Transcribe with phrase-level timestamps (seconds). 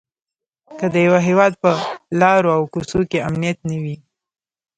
[0.79, 1.71] که د یوه هيواد په
[2.17, 3.95] الرو او کوڅو کې امنيت نه وي؛